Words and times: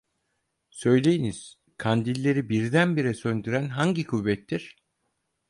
Söyleyiniz, 0.69 1.59
kandilleri 1.77 2.49
birdenbire 2.49 3.13
söndüren 3.13 3.69
hangi 3.69 4.05
kuvvettir? 4.07 4.75